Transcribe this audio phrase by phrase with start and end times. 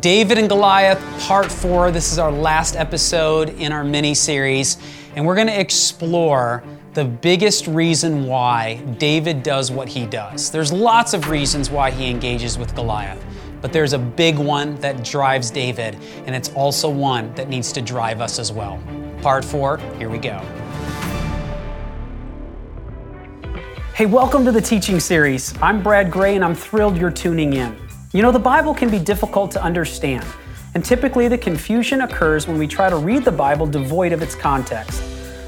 [0.00, 1.90] David and Goliath, part four.
[1.90, 4.78] This is our last episode in our mini series,
[5.16, 10.50] and we're going to explore the biggest reason why David does what he does.
[10.50, 13.22] There's lots of reasons why he engages with Goliath,
[13.60, 17.82] but there's a big one that drives David, and it's also one that needs to
[17.82, 18.82] drive us as well.
[19.20, 20.38] Part four, here we go.
[23.94, 25.54] Hey, welcome to the teaching series.
[25.60, 27.76] I'm Brad Gray, and I'm thrilled you're tuning in.
[28.14, 30.26] You know, the Bible can be difficult to understand,
[30.74, 34.34] and typically the confusion occurs when we try to read the Bible devoid of its
[34.34, 35.02] context.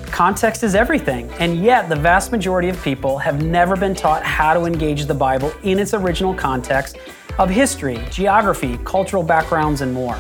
[0.07, 4.55] Context is everything, and yet the vast majority of people have never been taught how
[4.55, 6.97] to engage the Bible in its original context
[7.39, 10.17] of history, geography, cultural backgrounds, and more.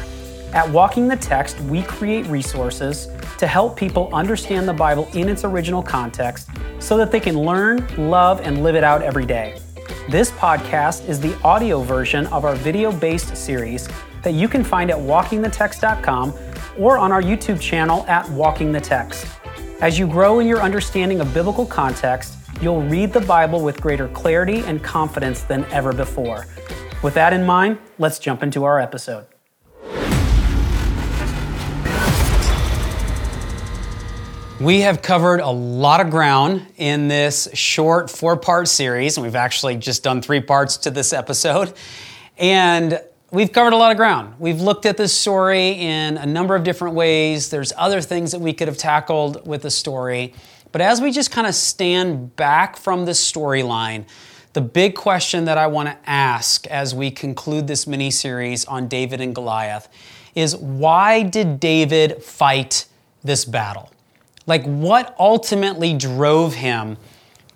[0.53, 5.45] At Walking the Text, we create resources to help people understand the Bible in its
[5.45, 9.59] original context so that they can learn, love, and live it out every day.
[10.09, 13.89] This podcast is the audio version of our video based series
[14.23, 16.35] that you can find at walkingthetext.com
[16.79, 19.27] or on our YouTube channel at Walking the Text.
[19.81, 24.09] As you grow in your understanding of biblical context, you'll read the Bible with greater
[24.09, 26.47] clarity and confidence than ever before.
[27.03, 29.34] With that in mind, let's jump into our episode.
[34.61, 39.35] We have covered a lot of ground in this short four part series, and we've
[39.35, 41.73] actually just done three parts to this episode.
[42.39, 43.01] And
[43.33, 44.37] we've covered a lot of ground.
[44.39, 47.51] We've looked at this story in a number of different ways.
[47.51, 50.35] There's other things that we could have tackled with the story.
[50.71, 54.05] But as we just kind of stand back from this storyline,
[54.53, 58.87] the big question that I want to ask as we conclude this mini series on
[58.87, 59.89] David and Goliath
[60.37, 62.87] is why did David fight
[63.25, 63.91] this battle?
[64.47, 66.97] Like, what ultimately drove him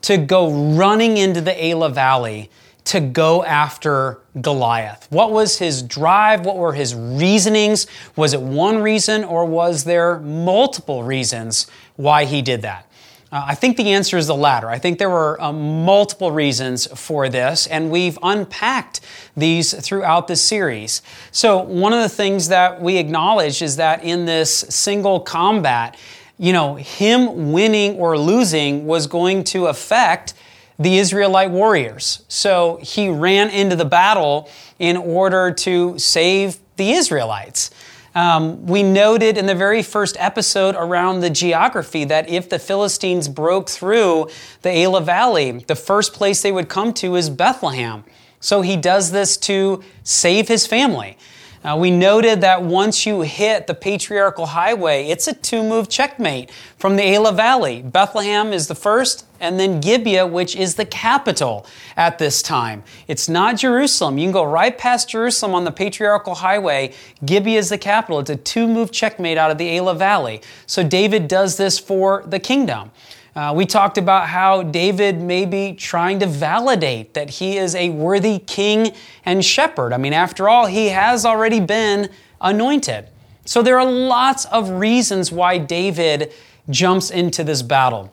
[0.03, 2.51] to go running into the Elah Valley
[2.85, 5.07] to go after Goliath?
[5.11, 6.47] What was his drive?
[6.47, 7.87] What were his reasonings?
[8.17, 11.67] Was it one reason or was there multiple reasons
[11.97, 12.89] why he did that?
[13.31, 14.71] Uh, I think the answer is the latter.
[14.71, 19.01] I think there were uh, multiple reasons for this, and we've unpacked
[19.37, 21.03] these throughout the series.
[21.31, 25.95] So, one of the things that we acknowledge is that in this single combat,
[26.39, 30.35] you know, him winning or losing was going to affect
[30.79, 32.25] the Israelite warriors.
[32.29, 34.49] So he ran into the battle
[34.79, 37.71] in order to save the Israelites.
[38.15, 43.29] Um, we noted in the very first episode around the geography that if the Philistines
[43.29, 44.29] broke through
[44.63, 48.05] the Elah Valley, the first place they would come to is Bethlehem.
[48.41, 51.19] So he does this to save his family.
[51.65, 56.51] Uh, we noted that once you hit the patriarchal highway, it's a two move checkmate
[56.79, 57.83] from the Elah Valley.
[57.83, 62.85] Bethlehem is the first, and then Gibeah, which is the capital at this time.
[63.09, 64.19] It's not Jerusalem.
[64.19, 66.95] You can go right past Jerusalem on the patriarchal highway.
[67.25, 68.21] Gibeah is the capital.
[68.21, 70.43] It's a two move checkmate out of the Elah Valley.
[70.67, 72.93] So David does this for the kingdom.
[73.39, 77.89] Uh, we talked about how David may be trying to validate that he is a
[77.91, 78.93] worthy king
[79.25, 79.93] and shepherd.
[79.93, 82.11] I mean, after all, he has already been
[82.41, 83.07] anointed.
[83.45, 86.33] So there are lots of reasons why David
[86.69, 88.13] jumps into this battle.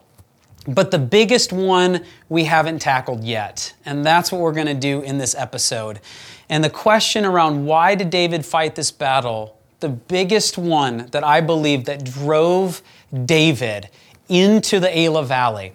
[0.67, 5.01] But the biggest one we haven't tackled yet, and that's what we're going to do
[5.01, 6.01] in this episode.
[6.49, 11.41] And the question around why did David fight this battle, the biggest one that I
[11.41, 12.83] believe that drove
[13.25, 13.89] David
[14.29, 15.73] into the Elah Valley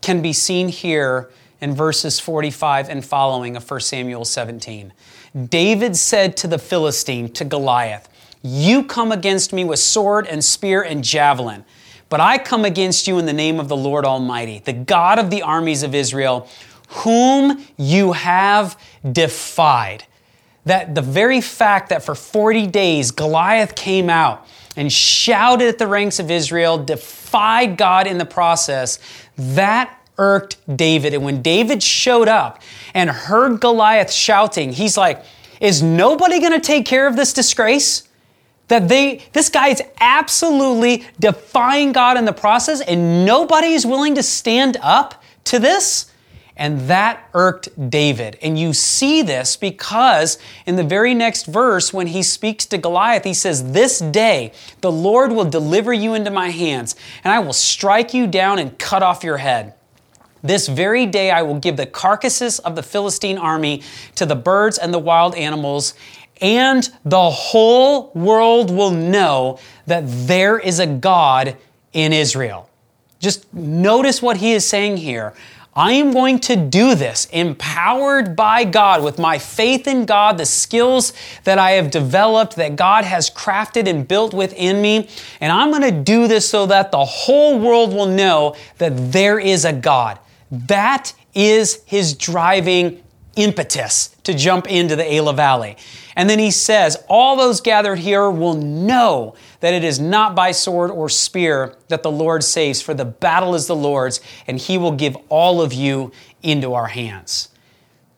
[0.00, 1.30] can be seen here
[1.60, 4.92] in verses 45 and following of 1 Samuel 17.
[5.48, 8.08] David said to the Philistine, to Goliath,
[8.42, 11.64] You come against me with sword and spear and javelin,
[12.08, 15.30] but I come against you in the name of the Lord Almighty, the God of
[15.30, 16.48] the armies of Israel,
[16.88, 18.80] whom you have
[19.12, 20.04] defied.
[20.64, 24.46] That the very fact that for 40 days Goliath came out
[24.76, 28.98] and shouted at the ranks of Israel, defied God in the process,
[29.36, 31.14] that irked David.
[31.14, 32.62] And when David showed up
[32.94, 35.24] and heard Goliath shouting, he's like,
[35.60, 38.06] Is nobody going to take care of this disgrace?
[38.68, 44.14] That they, this guy is absolutely defying God in the process, and nobody is willing
[44.14, 46.10] to stand up to this?
[46.60, 48.38] And that irked David.
[48.42, 53.24] And you see this because in the very next verse, when he speaks to Goliath,
[53.24, 54.52] he says, This day
[54.82, 58.78] the Lord will deliver you into my hands, and I will strike you down and
[58.78, 59.72] cut off your head.
[60.42, 63.82] This very day I will give the carcasses of the Philistine army
[64.16, 65.94] to the birds and the wild animals,
[66.42, 71.56] and the whole world will know that there is a God
[71.94, 72.68] in Israel.
[73.18, 75.32] Just notice what he is saying here.
[75.80, 80.44] I am going to do this empowered by God with my faith in God, the
[80.44, 85.08] skills that I have developed, that God has crafted and built within me.
[85.40, 89.38] And I'm going to do this so that the whole world will know that there
[89.38, 90.18] is a God.
[90.50, 93.02] That is his driving
[93.36, 95.78] impetus to jump into the Elah Valley.
[96.14, 100.52] And then he says, All those gathered here will know that it is not by
[100.52, 104.78] sword or spear that the Lord saves, for the battle is the Lord's, and he
[104.78, 106.12] will give all of you
[106.42, 107.48] into our hands.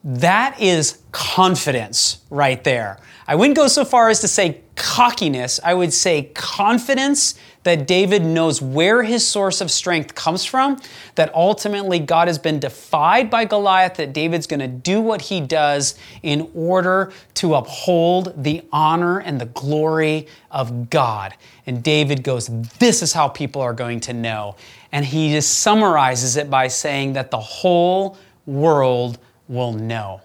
[0.03, 2.97] That is confidence right there.
[3.27, 8.23] I wouldn't go so far as to say cockiness, I would say confidence that David
[8.23, 10.81] knows where his source of strength comes from,
[11.15, 15.39] that ultimately God has been defied by Goliath, that David's going to do what he
[15.39, 21.33] does in order to uphold the honor and the glory of God.
[21.65, 22.47] And David goes,
[22.79, 24.55] This is how people are going to know.
[24.91, 29.17] And he just summarizes it by saying that the whole world
[29.47, 30.21] will know.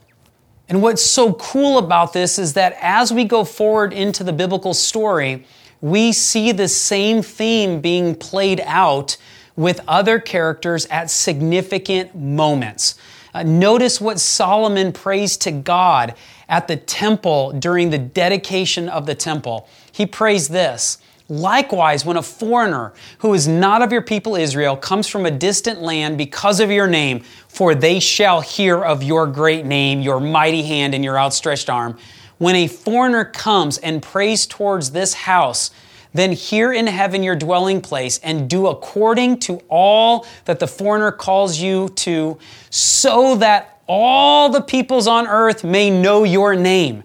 [0.69, 4.75] And what's so cool about this is that as we go forward into the biblical
[4.75, 5.44] story,
[5.81, 9.17] we see the same theme being played out
[9.56, 12.99] with other characters at significant moments.
[13.35, 16.15] Uh, notice what Solomon prays to God
[16.49, 19.69] at the temple during the dedication of the temple.
[19.93, 20.99] He prays this
[21.31, 25.83] Likewise, when a foreigner who is not of your people Israel comes from a distant
[25.83, 30.63] land because of your name, for they shall hear of your great name, your mighty
[30.63, 31.99] hand, and your outstretched arm.
[32.39, 35.71] When a foreigner comes and prays towards this house,
[36.15, 41.13] then hear in heaven your dwelling place and do according to all that the foreigner
[41.13, 42.39] calls you to,
[42.71, 47.03] so that all the peoples on earth may know your name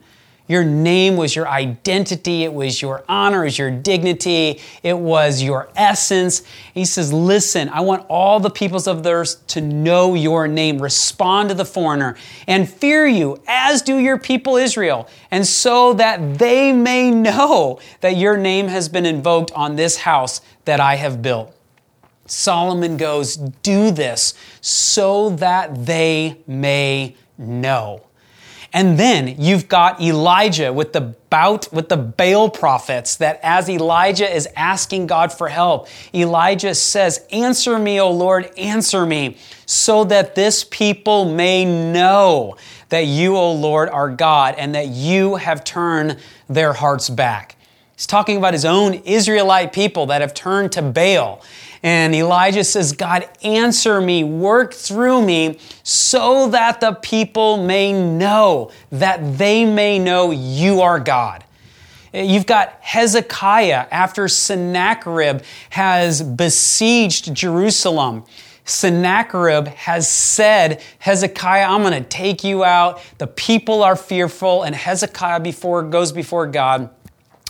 [0.47, 5.41] your name was your identity, it was your honor, it was your dignity, it was
[5.41, 6.43] your essence.
[6.73, 10.81] He says, Listen, I want all the peoples of the earth to know your name.
[10.81, 16.39] Respond to the foreigner and fear you, as do your people Israel, and so that
[16.39, 21.21] they may know that your name has been invoked on this house that I have
[21.21, 21.55] built.
[22.25, 28.01] Solomon goes, Do this so that they may know.
[28.75, 34.27] And then you've got Elijah with the bout with the Baal prophets that as Elijah
[34.27, 39.37] is asking God for help, Elijah says, Answer me, O Lord, answer me,
[39.67, 42.57] so that this people may know
[42.89, 46.17] that you, O Lord, are God and that you have turned
[46.49, 47.55] their hearts back.
[47.95, 51.43] He's talking about his own Israelite people that have turned to Baal.
[51.83, 58.71] And Elijah says, God, answer me, work through me, so that the people may know,
[58.89, 61.43] that they may know you are God.
[62.13, 65.41] You've got Hezekiah after Sennacherib
[65.71, 68.23] has besieged Jerusalem.
[68.65, 73.01] Sennacherib has said, Hezekiah, I'm going to take you out.
[73.17, 74.63] The people are fearful.
[74.63, 76.89] And Hezekiah before goes before God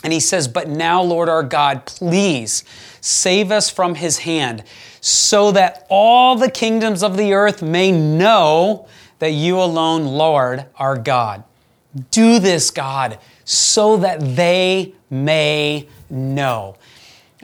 [0.04, 2.62] and he says, But now, Lord our God, please
[3.00, 4.62] save us from his hand,
[5.00, 8.86] so that all the kingdoms of the earth may know
[9.18, 11.42] that you alone, Lord, are God.
[12.10, 16.76] Do this, God, so that they may know.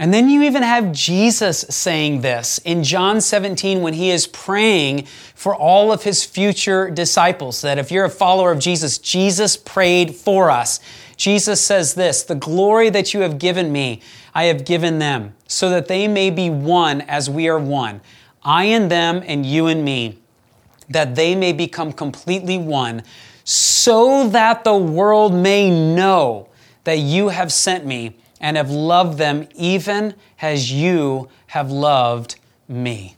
[0.01, 5.05] And then you even have Jesus saying this in John 17 when he is praying
[5.35, 7.61] for all of his future disciples.
[7.61, 10.81] That if you're a follower of Jesus, Jesus prayed for us.
[11.21, 14.01] Jesus says this The glory that you have given me,
[14.35, 18.01] I have given them, so that they may be one as we are one.
[18.43, 20.19] I and them, and you and me,
[20.89, 23.03] that they may become completely one,
[23.45, 26.49] so that the world may know
[26.85, 33.15] that you have sent me and have loved them even as you have loved me.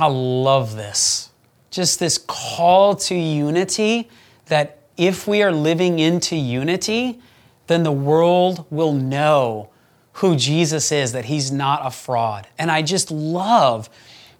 [0.00, 1.30] I love this.
[1.70, 4.10] Just this call to unity
[4.46, 7.20] that if we are living into unity,
[7.66, 9.70] then the world will know
[10.14, 12.46] who Jesus is, that he's not a fraud.
[12.58, 13.88] And I just love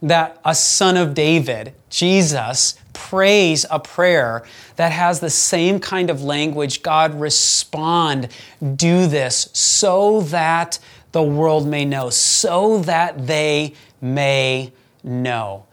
[0.02, 4.44] that a son of David, Jesus, prays a prayer
[4.76, 8.28] that has the same kind of language God, respond,
[8.76, 10.78] do this, so that
[11.12, 15.66] the world may know, so that they may know.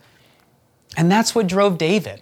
[0.96, 2.22] And that's what drove David.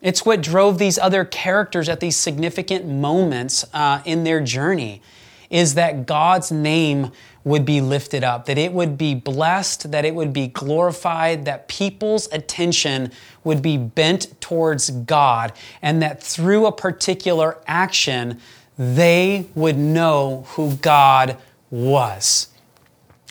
[0.00, 5.02] It's what drove these other characters at these significant moments uh, in their journey,
[5.50, 7.10] is that God's name
[7.42, 11.68] would be lifted up, that it would be blessed, that it would be glorified, that
[11.68, 13.10] people's attention
[13.44, 18.40] would be bent towards God, and that through a particular action,
[18.78, 21.36] they would know who God
[21.70, 22.48] was.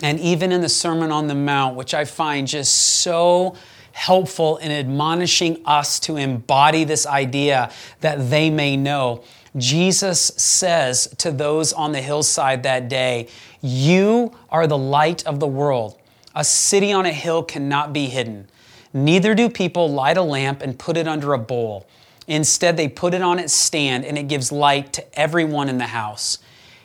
[0.02, 3.56] And even in the Sermon on the Mount, which I find just so
[3.92, 9.24] helpful in admonishing us to embody this idea that they may know.
[9.58, 13.28] Jesus says to those on the hillside that day,
[13.62, 15.98] You are the light of the world.
[16.36, 18.48] A city on a hill cannot be hidden.
[18.94, 21.88] Neither do people light a lamp and put it under a bowl.
[22.28, 25.88] Instead, they put it on its stand and it gives light to everyone in the
[25.88, 26.38] house.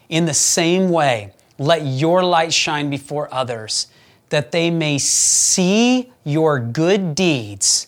[0.09, 3.87] In the same way, let your light shine before others,
[4.35, 7.87] that they may see your good deeds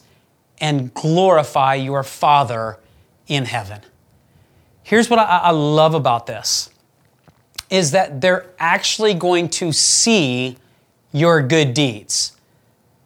[0.60, 2.78] and glorify your Father
[3.26, 3.80] in heaven.
[4.84, 6.70] Here's what I, I love about this
[7.68, 10.56] is that they're actually going to see
[11.10, 12.36] your good deeds.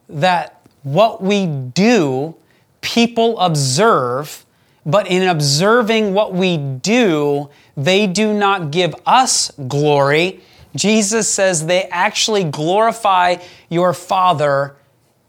[0.07, 2.35] That what we do,
[2.81, 4.45] people observe,
[4.85, 10.41] but in observing what we do, they do not give us glory.
[10.75, 13.37] Jesus says they actually glorify
[13.69, 14.75] your Father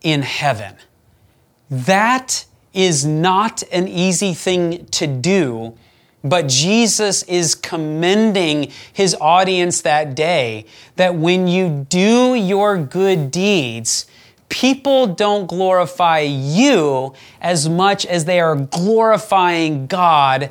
[0.02, 0.76] in heaven.
[1.70, 5.76] That is not an easy thing to do
[6.24, 14.06] but Jesus is commending his audience that day that when you do your good deeds,
[14.48, 20.50] people don't glorify you as much as they are glorifying God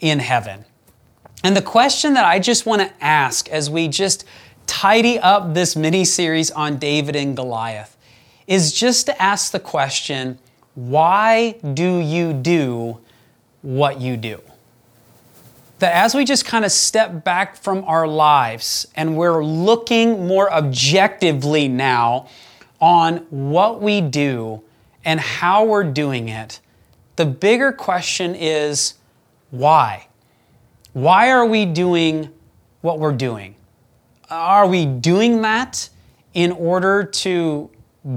[0.00, 0.64] in heaven.
[1.42, 4.24] And the question that I just want to ask as we just
[4.66, 7.96] tidy up this mini series on David and Goliath
[8.46, 10.38] is just to ask the question
[10.74, 12.98] why do you do
[13.60, 14.40] what you do?
[15.82, 20.50] that as we just kind of step back from our lives and we're looking more
[20.52, 22.28] objectively now
[22.80, 24.62] on what we do
[25.04, 26.60] and how we're doing it,
[27.16, 28.94] the bigger question is
[29.50, 30.06] why?
[30.92, 32.30] Why are we doing
[32.82, 33.54] what we're doing?
[34.28, 35.88] Are we doing that
[36.34, 37.70] in order to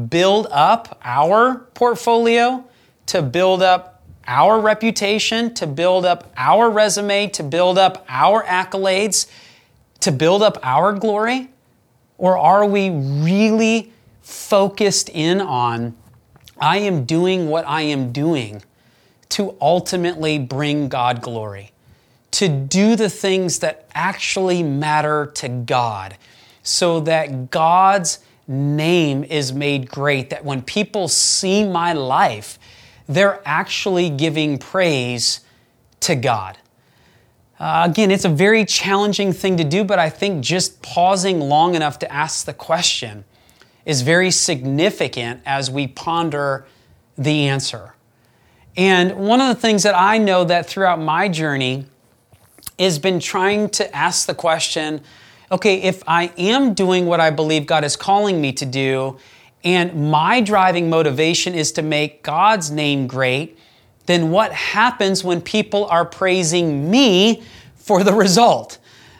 [0.09, 2.65] build up our portfolio,
[3.07, 9.27] to build up our reputation, to build up our resume, to build up our accolades,
[9.99, 11.49] to build up our glory?
[12.17, 15.95] Or are we really focused in on,
[16.59, 18.63] I am doing what I am doing
[19.29, 21.71] to ultimately bring God glory,
[22.35, 26.17] to do the things that actually matter to God,
[26.63, 32.59] so that God's name is made great, that when people see my life,
[33.07, 35.39] they're actually giving praise
[36.01, 36.57] to God.
[37.57, 41.73] Uh, again, it's a very challenging thing to do, but I think just pausing long
[41.73, 43.23] enough to ask the question
[43.85, 46.65] is very significant as we ponder
[47.17, 47.93] the answer.
[48.75, 51.85] And one of the things that I know that throughout my journey
[52.79, 55.01] has been trying to ask the question
[55.51, 59.17] okay, if I am doing what I believe God is calling me to do,
[59.63, 63.57] and my driving motivation is to make God's name great,
[64.05, 67.43] then what happens when people are praising me
[67.75, 68.79] for the result?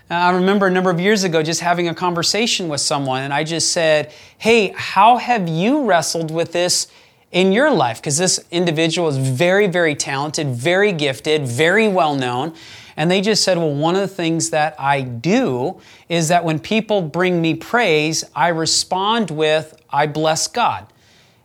[0.10, 3.34] Uh, I remember a number of years ago just having a conversation with someone, and
[3.34, 6.88] I just said, Hey, how have you wrestled with this
[7.32, 8.02] in your life?
[8.02, 12.54] Because this individual is very, very talented, very gifted, very well known.
[12.98, 16.60] And they just said, Well, one of the things that I do is that when
[16.60, 20.88] people bring me praise, I respond with, I bless God.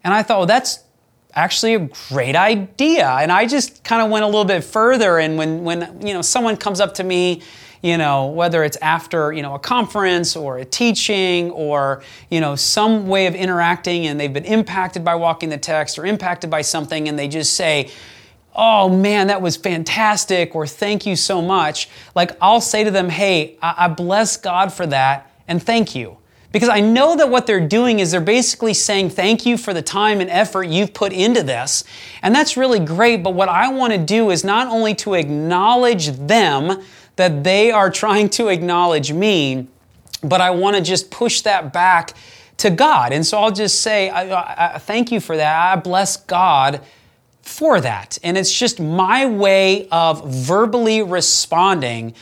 [0.04, 0.84] And I thought, well, that's
[1.34, 3.08] actually a great idea.
[3.08, 5.18] And I just kind of went a little bit further.
[5.18, 7.42] And when, when you know, someone comes up to me,
[7.82, 12.54] you know, whether it's after, you know, a conference or a teaching or, you know,
[12.56, 16.60] some way of interacting and they've been impacted by walking the text or impacted by
[16.60, 17.90] something and they just say,
[18.54, 23.08] oh man, that was fantastic, or thank you so much, like I'll say to them,
[23.08, 26.16] hey, I, I bless God for that and thank you.
[26.52, 29.82] Because I know that what they're doing is they're basically saying thank you for the
[29.82, 31.84] time and effort you've put into this.
[32.22, 36.08] And that's really great, but what I want to do is not only to acknowledge
[36.08, 36.82] them
[37.16, 39.68] that they are trying to acknowledge me,
[40.22, 42.14] but I want to just push that back
[42.58, 43.12] to God.
[43.12, 45.72] And so I'll just say, I, I, thank you for that.
[45.72, 46.80] I bless God
[47.42, 48.18] for that.
[48.22, 52.14] And it's just my way of verbally responding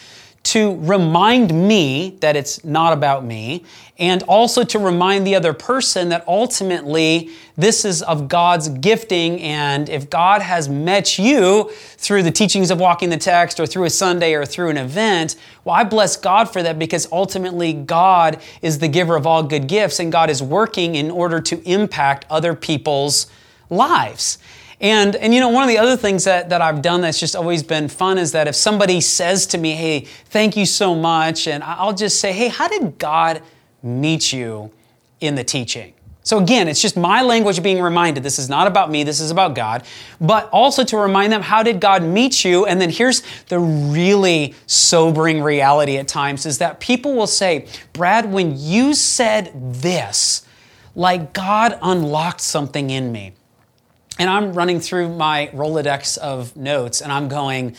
[0.45, 3.65] to remind me that it's not about me,
[3.99, 9.41] and also to remind the other person that ultimately this is of God's gifting.
[9.41, 13.85] And if God has met you through the teachings of walking the text, or through
[13.85, 18.41] a Sunday, or through an event, well, I bless God for that because ultimately God
[18.63, 22.25] is the giver of all good gifts, and God is working in order to impact
[22.31, 23.27] other people's
[23.69, 24.39] lives.
[24.81, 27.35] And, and you know, one of the other things that, that I've done that's just
[27.35, 31.49] always been fun is that if somebody says to me, hey, thank you so much,
[31.49, 33.43] and I'll just say, hey, how did God
[33.83, 34.71] meet you
[35.21, 35.95] in the teaching?
[36.29, 39.31] So again, it's just my language being reminded this is not about me, this is
[39.31, 39.83] about God,
[40.21, 42.67] but also to remind them how did God meet you?
[42.67, 48.31] And then here's the really sobering reality at times is that people will say, Brad,
[48.31, 50.47] when you said this,
[50.95, 53.33] like God unlocked something in me.
[54.19, 57.77] And I'm running through my Rolodex of notes and I'm going,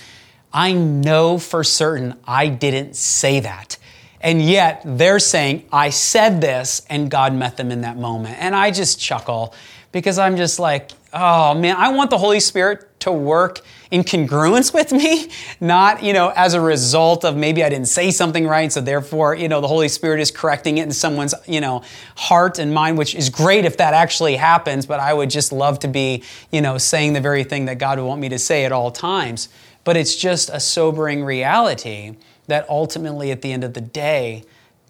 [0.54, 3.78] I know for certain I didn't say that.
[4.22, 8.38] And yet they're saying, I said this, and God met them in that moment.
[8.40, 9.54] And I just chuckle
[9.92, 13.62] because I'm just like, oh man, I want the Holy Spirit to work
[13.92, 18.12] in congruence with me, not, you know, as a result of maybe I didn't say
[18.12, 21.62] something right, so therefore, you know, the Holy Spirit is correcting it in someone's, you
[21.62, 21.84] know,
[22.16, 25.80] heart and mind, which is great if that actually happens, but I would just love
[25.80, 28.66] to be, you know, saying the very thing that God would want me to say
[28.66, 29.50] at all times.
[29.84, 32.16] But it's just a sobering reality
[32.48, 34.44] that ultimately, at the end of the day,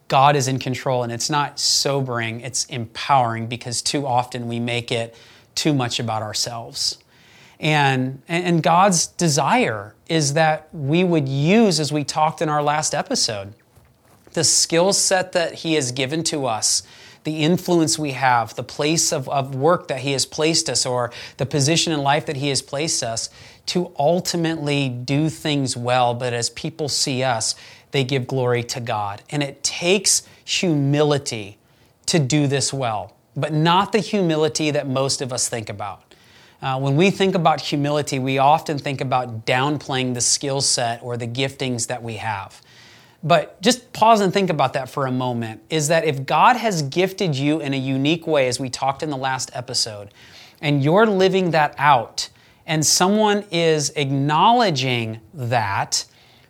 [0.07, 1.03] God is in control.
[1.03, 5.15] And it's not sobering, it's empowering because too often we make it
[5.55, 6.97] too much about ourselves.
[7.59, 12.95] And, and God's desire is that we would use, as we talked in our last
[12.95, 13.53] episode,
[14.33, 16.83] the skill set that He has given to us,
[17.25, 21.11] the influence we have, the place of, of work that He has placed us, or
[21.37, 23.29] the position in life that He has placed us,
[23.65, 27.55] to ultimately do things well, but as people see us,
[27.91, 29.21] they give glory to God.
[29.29, 31.57] And it takes humility
[32.05, 36.03] to do this well, but not the humility that most of us think about.
[36.61, 41.15] Uh, when we think about humility, we often think about downplaying the skill set or
[41.15, 42.61] the giftings that we have.
[43.23, 46.81] But just pause and think about that for a moment is that if God has
[46.83, 50.09] gifted you in a unique way, as we talked in the last episode,
[50.61, 52.29] and you're living that out,
[52.65, 56.05] and someone is acknowledging that,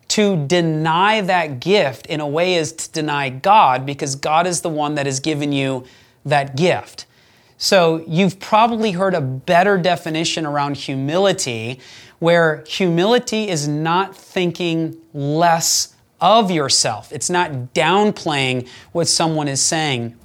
[0.10, 4.70] to deny that gift in a way is to deny God because God is the
[4.70, 5.86] one that has given you
[6.30, 7.06] that gift.
[7.58, 11.80] So you've probably heard a better definition around humility
[12.20, 17.12] where humility is not thinking less of yourself.
[17.12, 20.16] It's not downplaying what someone is saying.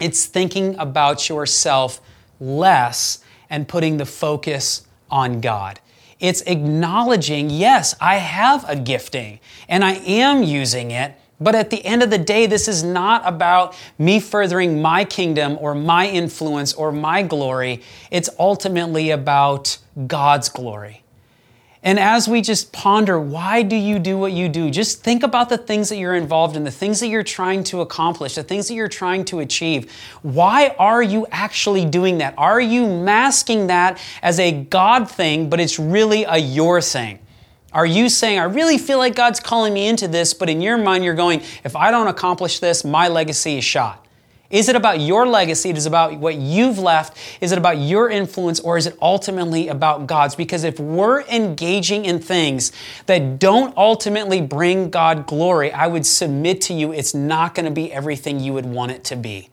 [0.00, 2.00] It's thinking about yourself
[2.40, 5.80] less and putting the focus on God.
[6.18, 11.84] It's acknowledging, yes, I have a gifting and I am using it, but at the
[11.84, 16.72] end of the day, this is not about me furthering my kingdom or my influence
[16.72, 17.82] or my glory.
[18.10, 21.02] It's ultimately about God's glory.
[21.82, 24.70] And as we just ponder, why do you do what you do?
[24.70, 27.80] Just think about the things that you're involved in, the things that you're trying to
[27.80, 29.92] accomplish, the things that you're trying to achieve.
[30.22, 32.34] Why are you actually doing that?
[32.38, 37.20] Are you masking that as a God thing, but it's really a your thing?
[37.72, 40.78] Are you saying, I really feel like God's calling me into this, but in your
[40.78, 44.06] mind you're going, if I don't accomplish this, my legacy is shot?
[44.48, 45.70] Is it about your legacy?
[45.70, 47.18] Is it about what you've left?
[47.40, 48.60] Is it about your influence?
[48.60, 50.36] Or is it ultimately about God's?
[50.36, 52.70] Because if we're engaging in things
[53.06, 57.72] that don't ultimately bring God glory, I would submit to you it's not going to
[57.72, 59.50] be everything you would want it to be.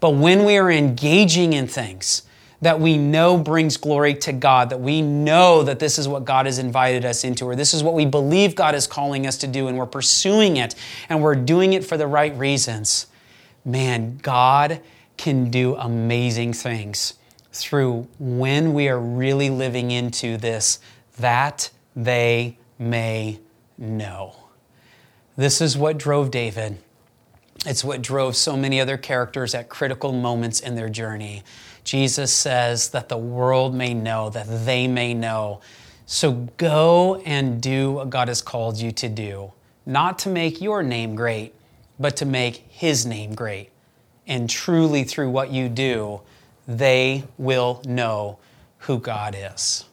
[0.00, 2.22] But when we are engaging in things
[2.62, 6.46] that we know brings glory to God, that we know that this is what God
[6.46, 9.46] has invited us into, or this is what we believe God is calling us to
[9.46, 10.74] do, and we're pursuing it,
[11.08, 13.06] and we're doing it for the right reasons
[13.66, 14.80] man, God
[15.16, 17.14] can do amazing things
[17.52, 20.78] through when we are really living into this,
[21.18, 23.40] that they may
[23.76, 24.36] know.
[25.36, 26.78] This is what drove David.
[27.64, 31.42] It's what drove so many other characters at critical moments in their journey.
[31.84, 35.60] Jesus says that the world may know, that they may know.
[36.04, 39.52] So go and do what God has called you to do,
[39.86, 41.54] not to make your name great,
[41.98, 43.70] but to make His name great.
[44.26, 46.20] And truly, through what you do,
[46.66, 48.38] they will know
[48.78, 49.84] who God is.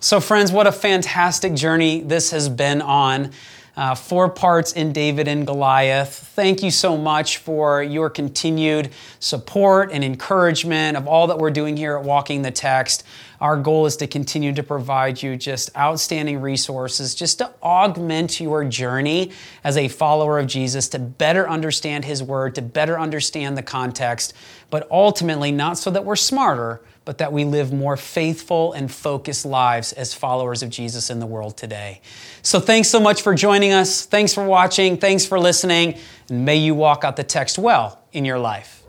[0.00, 3.30] So, friends, what a fantastic journey this has been on.
[3.74, 6.14] Uh, four parts in David and Goliath.
[6.34, 11.78] Thank you so much for your continued support and encouragement of all that we're doing
[11.78, 13.02] here at Walking the Text.
[13.40, 18.62] Our goal is to continue to provide you just outstanding resources, just to augment your
[18.62, 19.32] journey
[19.64, 24.34] as a follower of Jesus, to better understand His Word, to better understand the context,
[24.68, 29.44] but ultimately not so that we're smarter, but that we live more faithful and focused
[29.44, 32.00] lives as followers of Jesus in the world today.
[32.42, 34.06] So thanks so much for joining us.
[34.06, 34.96] Thanks for watching.
[34.96, 35.98] Thanks for listening.
[36.28, 38.81] And may you walk out the text well in your life.